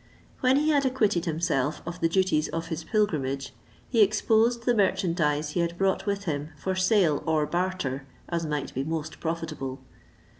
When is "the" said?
2.01-2.09, 4.65-4.73